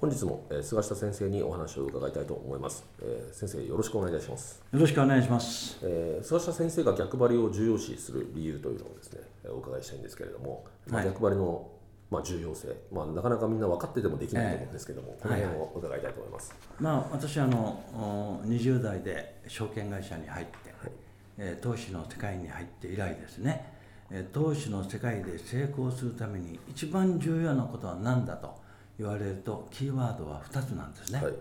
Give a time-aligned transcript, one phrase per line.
[0.00, 5.76] 本日も、えー、菅下先生にお話を伺いたいと思います、えー先生よろしくお願いいたします、よろしくお願いします。
[5.82, 11.06] えー菅下先生が逆張りを重要視する理由というのをですねえーお伺いしたいんですけれども、まあ、はい。
[11.08, 11.68] 逆張りの、
[12.12, 20.52] まあ、重要性、まあ、なかなかみんな分かっててもできないと思うんですけども、ええこの辺を伺いたいと思います、まあ、私はあのお20代で証券会社に入って、
[21.38, 23.72] えー投資の世界に入って以来ですね、
[24.12, 28.67] えー投資の世界で成功するために一番重要なことは何だと
[28.98, 31.22] 言われるとキーワードは2つなんですね。
[31.22, 31.32] はい。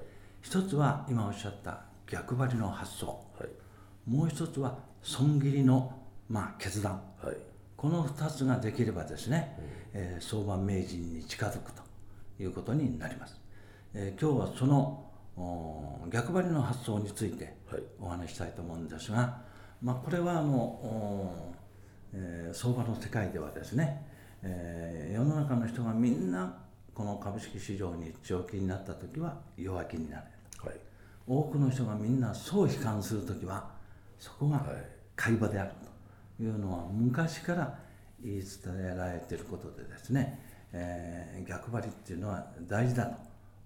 [0.41, 3.07] 一つは今おっしゃった逆張りの発想。
[3.07, 4.09] はい。
[4.09, 5.91] もう一つは損切りの、
[6.29, 7.01] まあ、決断。
[7.21, 7.35] はい。
[7.75, 9.57] この2つができればですね、
[9.93, 11.81] えー相場名人に近づくと
[12.39, 13.39] いうことになります。
[13.93, 15.03] えー今日はその
[15.35, 17.83] お逆張りの発想についてはい。
[17.99, 19.41] お話ししたいと思うんですが、
[19.81, 21.53] まあ、これはあの、お
[22.13, 24.05] えー相場の世界ではですね、
[24.43, 26.55] えー世の中の人がみんな
[26.97, 30.23] この株式市場に強気になった時は弱気になる。
[30.65, 30.75] はい。
[31.27, 33.69] 多くの人がみんなそう悲観する時は
[34.17, 34.65] そこが
[35.15, 35.37] 買い。
[35.37, 35.71] 場である
[36.37, 37.77] というのは昔から
[38.19, 40.39] 言い伝えられていることでですね、
[40.73, 43.11] えー逆張りっていうのは大事だ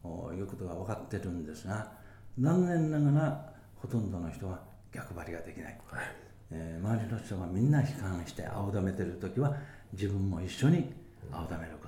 [0.04, 1.90] ということが分かってるんですが
[2.38, 4.60] 残念ながらほとんどの人は
[4.94, 5.80] 逆張りができない、
[6.52, 9.56] えー周りの人がみんな悲観して青ざめてる時は
[9.94, 10.92] 自分も一緒に
[11.32, 11.81] 青ざめる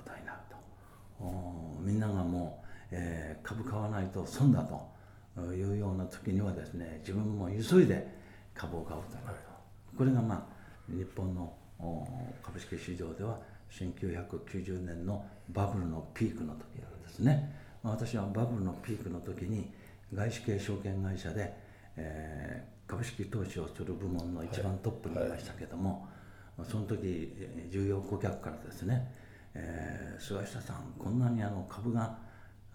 [1.80, 4.62] みんながもう、えー株買わないと損だ
[5.36, 8.06] というような時にはですね自分も急いで
[8.54, 9.98] 株を買うとなると。
[9.98, 12.06] これがまあ日本のお
[12.42, 13.38] 株式市場では
[13.70, 19.70] 1990年のバブルのピークの時なんですね、まあ私はバブルのピークの時に
[20.12, 21.52] 外資系証券会社で、
[21.96, 26.06] えー株式投資をする部門の一番トップにいましたけども、
[26.58, 29.10] まあその時えー重要顧客からですね、
[29.54, 32.16] えー菅下さんこんなにあの株が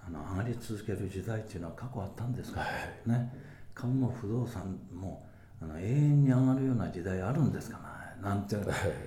[0.06, 2.62] あの上がり続ける時代っていうのは過去あったんですか、
[3.06, 3.32] ね、
[3.74, 5.26] 株も不動産も
[5.62, 7.78] あの永遠に上がるような時代あるんですか？
[7.78, 7.84] ね
[8.22, 8.58] なんて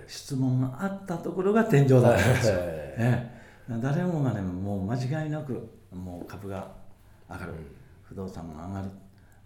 [0.06, 3.30] 質問があったところが天井だったんですよ、え
[3.68, 5.52] え誰もがねもう間違いなく
[5.92, 6.72] もう株が
[7.30, 7.52] 上がる、
[8.02, 8.88] 不動産が上がる。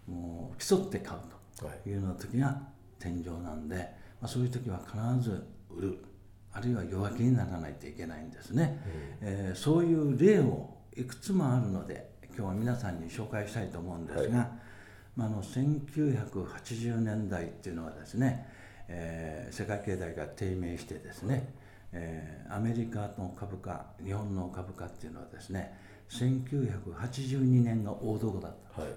[0.07, 1.19] もう競って買う
[1.57, 2.61] というような時が
[2.97, 5.97] 天井なんで、まあ、そういう時は必ず売る
[6.57, 8.79] あるいは弱気にならないといけないんですね、
[9.21, 14.49] えーそういう例をいくつもあるので今日は皆さんに紹介したいと思うんですが、
[15.15, 18.47] まあ、あの1980年代っていうのはですね、
[18.87, 21.53] えー世界経済が低迷してですね、
[21.93, 25.77] えーアメリカの株価日本の株価っていうのはですね
[26.09, 28.91] 1982年が大どこだったはい。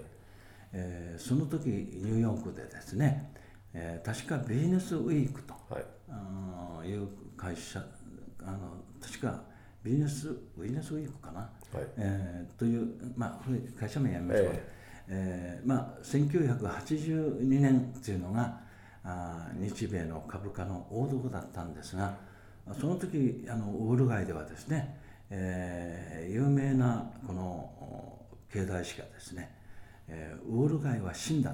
[0.73, 3.31] えーその時ニューヨークでですね、
[3.73, 7.07] えー確かビジネスウィークと、はいあーいう
[7.37, 7.83] 会社
[8.43, 8.57] あの
[9.01, 9.41] 確か
[9.83, 11.49] ビジネスビジネスウィークかな、はい。
[11.97, 14.63] えーという、まあ、古い会社名やめましょう、え
[15.07, 15.61] え。
[15.63, 18.59] ーまあ、1982年っていうのが
[19.03, 22.15] あー日米の株価の大底だったんですが
[22.79, 24.99] その時あのウォール街ではですね、
[25.29, 29.55] えー有名なこのお経済誌がですね、
[30.07, 31.51] えーウォール街は死んだ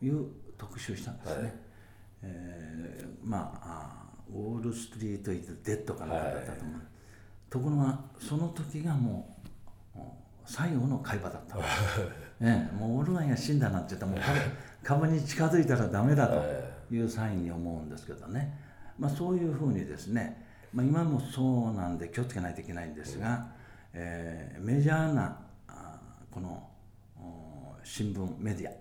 [0.00, 0.26] という
[0.58, 1.42] 特集したんですね。
[1.42, 1.52] はい
[2.22, 6.80] えーまあウォール・ストリート・イズ・デッドかなんかだったと思う、
[7.48, 9.36] ところがその時がも
[9.94, 11.58] うお最後の会話だった
[12.40, 14.20] ええもうウォール街が死んだなんて言ったらもう
[14.82, 18.58] 株株に近づいたらダメだというサインに思うんですけどね、
[18.98, 23.48] まあ、そういうふうにですね、まあ、今もそうなんで気をつけないといけないんですが、
[23.92, 25.38] えーメジャーな
[26.30, 26.68] この
[27.18, 28.72] お新聞メディア。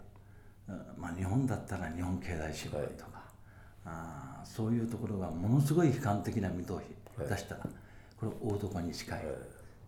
[0.67, 3.14] うんまあ、日本だったら日本経済新聞とか、
[3.85, 6.77] あーそういうところがものすごい悲観的な見通し
[7.17, 7.61] 出したら、
[8.17, 9.21] これ大床に近い、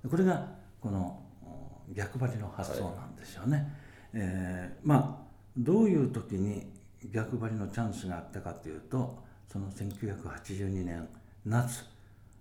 [0.09, 0.47] これが
[0.79, 3.67] このお逆張りの発想なんですよね、
[4.13, 5.27] ええー、まあ
[5.57, 6.67] どういう時に
[7.11, 9.17] 逆張りのチャンスがあったかというと
[9.51, 11.07] その1982年
[11.45, 11.85] 夏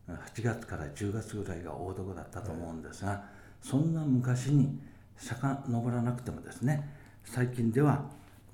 [0.09, 3.25] 8月から10月ぐらいが大床だったと思うんですが、
[3.61, 4.79] そんな昔に
[5.17, 6.89] 遡らなくてもですね
[7.25, 8.05] 最近では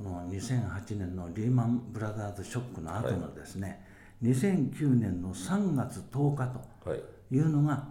[0.03, 3.85] この2008年のリーマンブラザーズショックの後のですね、
[4.21, 6.47] はい、2009年の3月10日
[6.83, 6.93] と
[7.31, 7.39] い。
[7.39, 7.85] うのが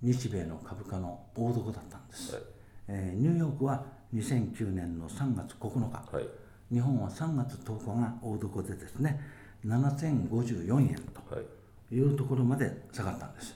[0.00, 2.42] 日米の株価の大床だったんです、はい、
[2.88, 3.84] えー、ニューヨークは
[4.14, 6.26] 2009年の3月9日、はい、
[6.72, 9.20] 日本は3月10日が大床でですね
[9.66, 11.20] 7054円と
[11.92, 12.00] い。
[12.00, 13.54] うところまで下がったんです。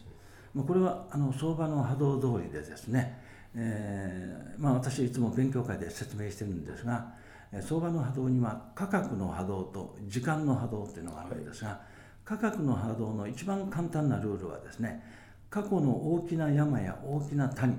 [0.54, 3.18] まこれはあの相場の波動通りでですね、
[3.54, 7.14] えー、まあ、私いつも勉強会で説明してるんですが
[7.60, 11.78] 相場の波動には価格の波動と時間の波動というのがあるんですが、はい、
[12.24, 15.02] 価格の波動の一番簡単なルールはですね
[15.48, 17.74] 過去の大きな山や大きな谷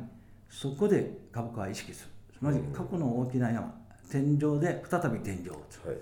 [0.49, 2.09] そこで株価は意識する。
[2.39, 3.73] つまり過去の大きな山
[4.09, 5.97] 天井で再び天井を打つ、はい、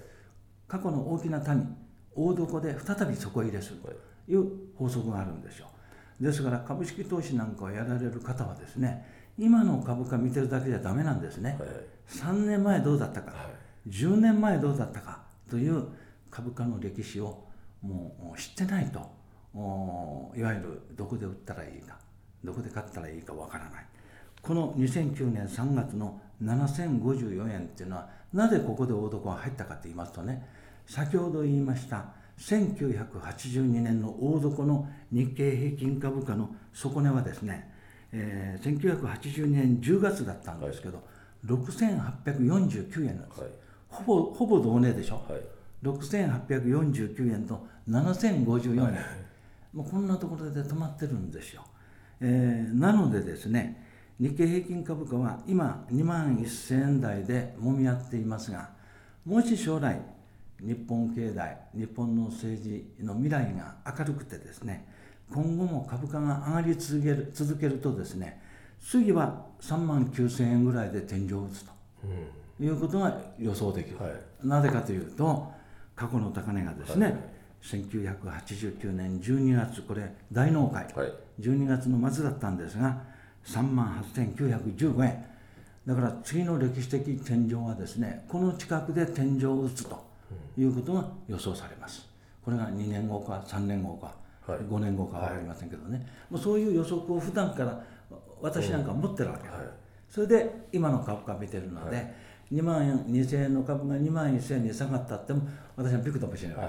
[0.68, 1.66] 過去の大きな谷
[2.14, 3.80] 大床で再び底入れする。
[3.80, 3.92] と
[4.28, 4.46] いう
[4.76, 5.68] 法則があるんですよ。
[6.20, 9.06] ですから株式投資なんかをやられる方はですね
[9.38, 11.70] 今の株価見てるだけじゃダメなんですね、はい、
[12.08, 13.50] 3年前どうだったか、は
[13.88, 15.86] い、10年前どうだったかという
[16.32, 17.44] 株価の歴史を
[17.82, 19.00] もう知ってないと
[20.36, 21.98] いわゆるどこで売ったらいいか
[22.44, 23.86] どこで買ったらいいかわからない。
[24.42, 30.48] この2009年3月の7054円っていうのはなぜここで大床が入ったかと言いますとね
[30.86, 32.06] 先ほど言いました
[32.38, 37.72] 1982年の大底の日経平均株価の底値はですね、
[38.18, 41.04] えー、1982年10月だったんですけど、は
[41.44, 43.50] い、6849円なんです、はい、
[43.90, 45.42] ほぼほぼ同値でしょ、はい、
[45.84, 48.94] 6849円と7054円、はい、
[49.74, 51.66] もうこんなところで止まってるんですよ、
[52.22, 53.84] えー、なのでですね
[54.18, 58.70] 日経平均株価は今2万1000円台でもみ合っていますが
[59.26, 60.00] もし将来
[60.62, 64.88] 日本経済日本の政治の未来が明るくてですね
[65.32, 68.42] 今後も株価が上がり続ける続けるとですね
[68.82, 71.72] 次は3万9000円ぐらいで天井を打つと、
[72.60, 74.12] いうことが予想できる、はい、
[74.44, 75.52] なぜかというと
[75.96, 77.16] 過去の高値がですね、はい、
[77.64, 83.02] 1989年12月これ大納会、はい、12月の末だったんですが
[83.46, 85.26] 3万8915円。
[85.86, 90.04] だから次の歴史的天井はですねこの近くで天井を打つと
[90.58, 92.08] いうことが予想されます。
[92.44, 94.14] これが2年後か3年後か、
[94.48, 97.84] はい、5年後か分かりませんけどね、はい、もうそういう予測を普段から
[98.42, 99.66] 私なんか持ってるわけです、はい、
[100.10, 102.14] それで今の株価見てるので、はい、
[102.54, 106.62] 2万2000円の株が2万1000円に下がったっても私はびくともしないわ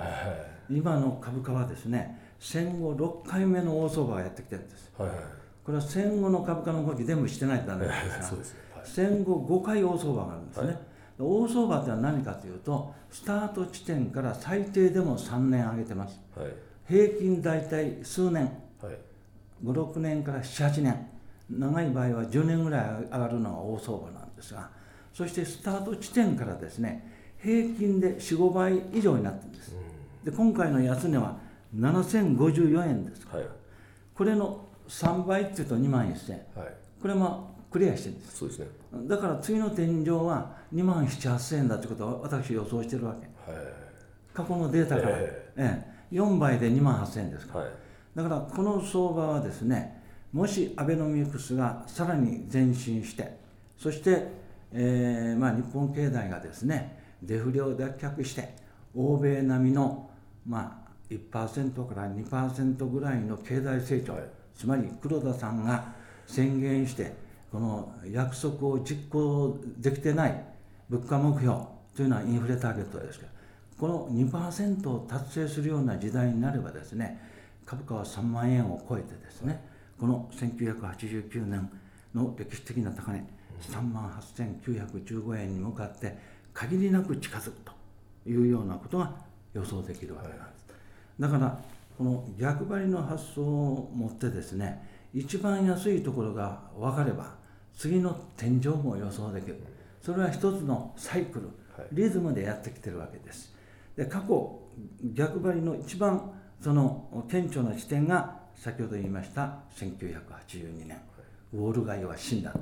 [0.68, 0.72] け。
[0.72, 8.38] です、今の株価はですね戦後6回目の大相場がやってきてるんです、これは戦後の株価の動き全部してないとダメなんですが、
[8.84, 10.78] 戦後5回大相場があるんですね、
[11.18, 16.52] 大相場っては何かというとスタート地点から最低でも3年上げてます、はい、
[16.88, 18.44] 平均大体数年、
[18.80, 18.96] はい、
[19.64, 21.10] 56年から78年。
[21.50, 24.68] 長い場合は10年ぐらい上がるのが大相場なんですが
[25.12, 29.72] そしてスタート地点からですね平均で45倍以上になってるんです、
[30.24, 31.36] うん、で今回の安値は
[31.76, 33.46] 7054円です、はい、
[34.14, 38.38] これの3倍っていうと2万1000円、はい、これもクリアしてるんです。
[38.38, 38.68] そうですね。
[39.06, 43.28] だから次の天井は2万7 8千円だということは私予想してるわけ、
[44.32, 47.58] 過去のデータから、ええ4倍で2万8千円ですか。
[47.58, 47.72] ら、はい、
[48.14, 53.38] だからこの相場はですねもしアベノミクスがさらに前進して
[53.78, 54.28] そして、
[54.72, 58.54] えーまあ、日本経済がですねデフレを脱却して
[58.94, 60.10] 欧米並みの、
[60.46, 64.22] まあ、1%から2%ぐらいの経済成長、はい、
[64.54, 65.92] つまり黒田さんが
[66.26, 67.14] 宣言して
[67.50, 70.44] この約束を実行できてない
[70.88, 71.56] 物価目標
[71.94, 73.30] というのはインフレターゲットですけど
[73.78, 77.20] この2%を達成するような時代になればですね
[77.64, 79.62] 株価は3万円を超えてですね
[79.98, 81.70] この1989年
[82.14, 83.24] の歴史的な高値
[83.60, 86.16] 3万8915円に向かって
[86.54, 87.72] 限りなく近づくと
[88.28, 89.12] いうようなことが
[89.52, 90.66] 予想できるわけなんです。
[91.18, 91.58] だから
[91.96, 97.34] この逆張りの発想を持ってですね一番安いところが分かれば
[97.74, 99.56] 次の天井も予想できる。
[100.06, 101.50] それは一つのサイクル
[101.90, 103.55] リズムでやってきてるわけです
[103.96, 104.60] で過去
[105.14, 111.00] 逆張りの一番その顕著な視点が先ほど言いました1982年。
[111.52, 112.58] ウォール街は死んだと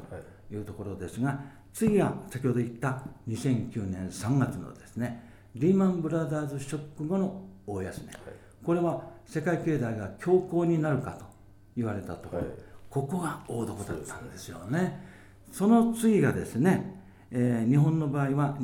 [0.54, 1.40] いうところですが
[1.72, 8.12] 次は先ほど言った2009年3月のですねリーマンブラザーズショック後の大安値、
[8.62, 11.24] これは世界経済が強硬になるかと
[11.76, 12.52] 言われたところ、はい、
[12.90, 15.00] ここが大床だったんですよね。
[15.52, 17.00] その次がですね、
[17.30, 18.58] えー、日本の場合は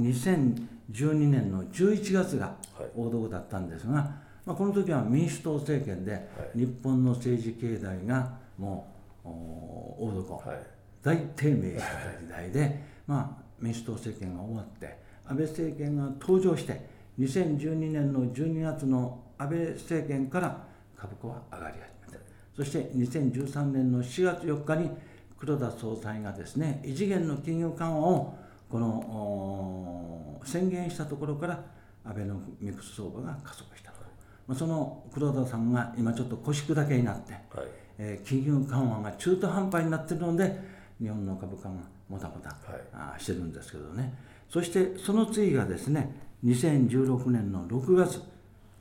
[0.93, 2.55] 2012年の11月が
[2.97, 4.05] 王道だったんですが、はい、
[4.47, 8.93] まあ、この時は民主党政権で日本の政治経済がも
[9.25, 10.67] う大底、はい、
[11.03, 16.81] 大低迷した時代で、まあ、民主党政権が終わって安倍政権が登場して
[17.19, 20.65] 2012年の12月の安倍政権から
[20.97, 21.75] 株価は上がり
[22.07, 22.25] 始めて
[22.57, 24.91] そして2013年の4月4日に
[25.39, 28.35] 黒田総裁がですね異次元の金融緩和を
[28.71, 31.65] この宣言したところから
[32.05, 33.97] アベノミクス相場が加速したと、
[34.47, 37.43] まあ、その黒田さんが今ちょっと腰砕けになって、はい、
[37.99, 40.59] えー、金融緩和が中途半端になっているので
[41.01, 41.75] 日本の株価が
[42.09, 44.13] もたもた、はい、してるんですけどね。
[44.49, 46.13] そしてその次がですね
[46.45, 48.21] 2016年の6月。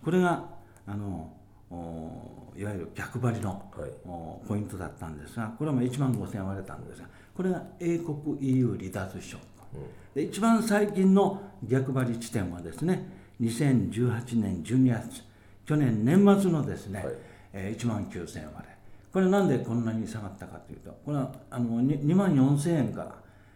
[0.03, 0.43] これが
[0.88, 1.31] あの
[2.55, 9.58] いわゆる逆張りの、はい、ポイントだったんですがこれはまあ1万5000円割れたんですがこれが英国 EU 離脱ショック、うん、
[10.15, 13.07] で一番最近の逆張り地点はですね
[13.41, 15.23] 2018年12月
[15.65, 17.13] 去年年末のですね、はい。
[17.53, 18.75] えー、1万9000円割れ。
[19.11, 23.15] これなんでこんなに下がったかというとこれはあの 2, 2万4000円から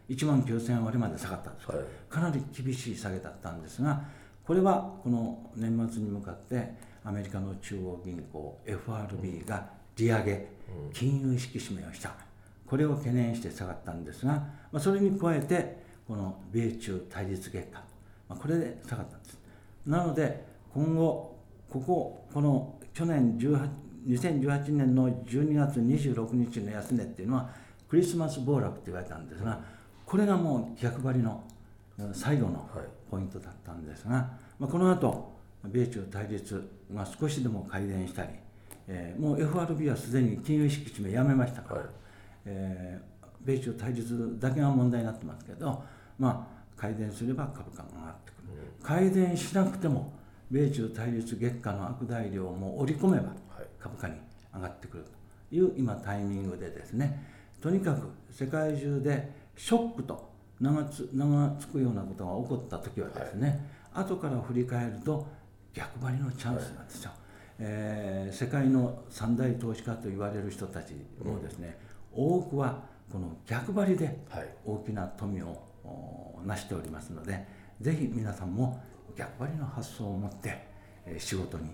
[0.10, 1.78] 1万9000円割れまで下がったんです、はい、
[2.10, 4.02] かなり厳しい下げだったんですが
[4.46, 10.48] これはこの年末に向かってアメリカの中央銀行 FRB が利上げ
[10.92, 12.12] 金融引き締めをした。
[12.66, 17.82] これを懸念して下がったんですが、まあ、それに加えてこの米中対立結果、
[18.30, 19.40] まあ、これで下がったんです。
[19.86, 21.38] なので今後
[21.70, 23.70] こここの去年18
[24.08, 27.50] 2018年の12月26日の安値っていうのは
[27.90, 29.60] クリスマス暴落って言われたんですが
[30.06, 31.44] これがもう逆張りの
[32.12, 32.68] 最後の
[33.10, 34.12] ポイントだったんですが、
[34.60, 35.32] まあ、この後
[35.66, 38.30] 米中対立が少しでも改善したり、
[38.88, 41.90] えー、もう FRB はすでに金融引き締めやめましたから、はい、
[42.46, 43.13] えー、
[43.46, 45.84] 米中対立だけが問題になってますけど、
[46.18, 50.14] まあ、改善すれば株価が上がってくる、うん、改善しなくても
[50.50, 53.34] 米中対立月下の悪材料も織り込めば
[53.80, 54.16] 株価に
[54.54, 55.06] 上がってくる
[55.50, 57.32] という今タイミングでですね。
[57.62, 65.26] とにかく世界中でショックと名がつ名がつくようなことが起こった時はですね、はい、後から振り返ると
[65.74, 67.20] 逆張りのチャンスなんですよ、はい、
[67.60, 71.78] えー、世界の三大投資家と言われる人たちもですね、
[72.16, 74.18] うん、多くはこの逆張りで
[74.66, 77.46] 大きな富を成しておりますので、
[77.80, 78.82] ぜひ皆さんも
[79.16, 80.68] 逆張りの発想を持って
[81.18, 81.70] 仕事に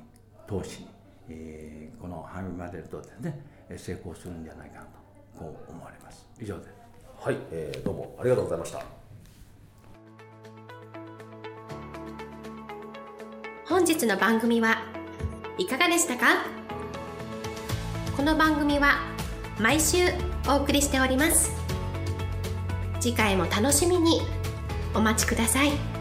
[0.48, 0.88] 投資に
[1.32, 3.46] えー、このハミマレルとですね
[3.78, 4.90] 成功するんじゃないかなと
[5.38, 6.28] こう思われます。
[6.42, 6.70] 以上です。
[7.20, 8.84] はい、えー、どうもありがとうございました。
[13.68, 14.80] 本日の番組は
[15.60, 16.46] いかがでしたか？
[18.18, 18.96] この番組は
[19.60, 19.98] 毎週
[20.52, 21.52] お送りしております
[23.00, 24.22] 次回も楽しみに
[24.96, 25.99] お待ちください。